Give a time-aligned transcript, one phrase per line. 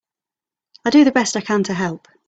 [0.83, 2.07] I do the best I can to help.